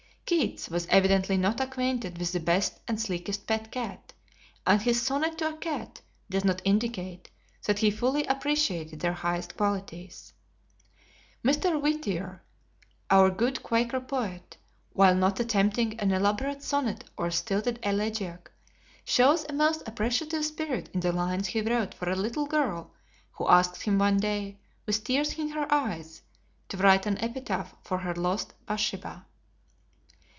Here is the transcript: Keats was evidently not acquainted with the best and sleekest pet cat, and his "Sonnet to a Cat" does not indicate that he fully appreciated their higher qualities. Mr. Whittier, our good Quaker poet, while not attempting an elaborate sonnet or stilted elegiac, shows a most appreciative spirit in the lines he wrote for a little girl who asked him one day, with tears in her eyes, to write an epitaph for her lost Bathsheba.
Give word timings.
Keats 0.25 0.69
was 0.69 0.87
evidently 0.87 1.35
not 1.35 1.59
acquainted 1.59 2.17
with 2.17 2.31
the 2.31 2.39
best 2.39 2.79
and 2.87 3.01
sleekest 3.01 3.45
pet 3.47 3.69
cat, 3.69 4.13
and 4.65 4.81
his 4.81 5.01
"Sonnet 5.01 5.37
to 5.39 5.49
a 5.49 5.57
Cat" 5.57 5.99
does 6.29 6.45
not 6.45 6.61
indicate 6.63 7.29
that 7.65 7.79
he 7.79 7.91
fully 7.91 8.23
appreciated 8.27 9.01
their 9.01 9.11
higher 9.11 9.41
qualities. 9.41 10.31
Mr. 11.43 11.79
Whittier, 11.81 12.41
our 13.09 13.29
good 13.29 13.61
Quaker 13.61 13.99
poet, 13.99 14.55
while 14.93 15.15
not 15.15 15.37
attempting 15.41 15.99
an 15.99 16.13
elaborate 16.13 16.63
sonnet 16.63 17.03
or 17.17 17.29
stilted 17.29 17.77
elegiac, 17.83 18.49
shows 19.03 19.45
a 19.49 19.53
most 19.53 19.85
appreciative 19.85 20.45
spirit 20.45 20.87
in 20.93 21.01
the 21.01 21.11
lines 21.11 21.47
he 21.47 21.59
wrote 21.59 21.93
for 21.93 22.09
a 22.09 22.15
little 22.15 22.45
girl 22.45 22.93
who 23.33 23.49
asked 23.49 23.83
him 23.83 23.99
one 23.99 24.15
day, 24.15 24.57
with 24.85 25.03
tears 25.03 25.37
in 25.37 25.49
her 25.49 25.69
eyes, 25.69 26.21
to 26.69 26.77
write 26.77 27.05
an 27.05 27.17
epitaph 27.21 27.75
for 27.83 27.97
her 27.97 28.13
lost 28.15 28.53
Bathsheba. 28.65 29.25